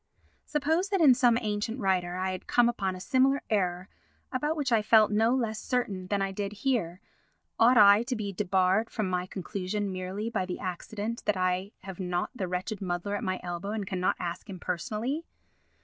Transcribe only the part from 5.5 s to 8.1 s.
certain than I did here, ought I